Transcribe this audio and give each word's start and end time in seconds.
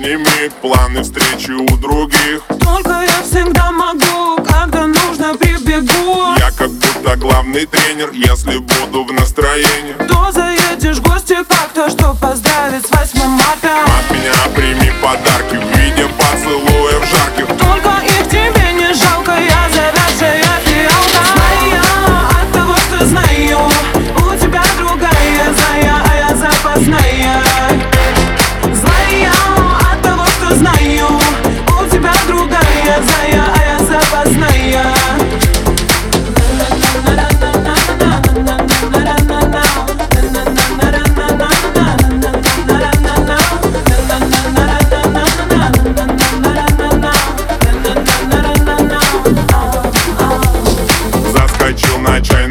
отними 0.00 0.48
планы 0.62 1.02
встречи 1.02 1.50
у 1.50 1.76
других. 1.76 2.42
Только 2.60 3.02
я 3.02 3.22
всегда 3.22 3.70
могу, 3.70 4.42
когда 4.42 4.86
нужно 4.86 5.34
прибегу. 5.34 6.34
Я 6.38 6.50
как 6.50 6.70
будто 6.70 7.16
главный 7.16 7.66
тренер, 7.66 8.10
если 8.12 8.58
буду 8.58 9.04
в 9.04 9.12
настроении. 9.12 9.94
То 10.08 10.32
заедешь 10.32 10.96
в 10.96 11.02
гости 11.02 11.36
как-то, 11.46 11.90
что 11.90 12.16
поздравить 12.20 12.86
с 12.86 12.90
8 12.90 13.28
марта. 13.28 13.84
От 13.84 14.16
меня 14.16 14.32
прими 14.54 14.90
подарки 15.02 15.56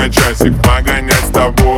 на 0.00 0.08
часик 0.08 0.54
погонять 0.62 1.26
с 1.26 1.30
тобой. 1.30 1.69